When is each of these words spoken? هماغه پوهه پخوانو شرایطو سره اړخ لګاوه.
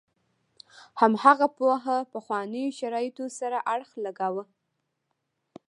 هماغه 1.01 1.47
پوهه 1.57 1.97
پخوانو 2.13 2.63
شرایطو 2.77 3.25
سره 3.39 3.57
اړخ 3.73 3.89
لګاوه. 4.05 4.43